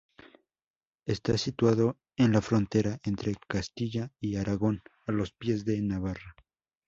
Está 1.05 1.37
situado 1.37 1.99
en 2.17 2.31
la 2.31 2.41
frontera 2.41 2.97
entre 3.03 3.35
Castilla 3.47 4.11
y 4.19 4.35
Aragón, 4.37 4.81
a 5.05 5.11
los 5.11 5.31
pies 5.31 5.63
de 5.63 5.79
Navarra. 5.79 6.35